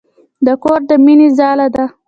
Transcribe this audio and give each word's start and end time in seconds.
د 0.45 0.47
کور 0.63 0.79
د 0.89 0.91
مينې 1.05 1.27
ځاله 1.37 1.67
ده. 1.75 1.85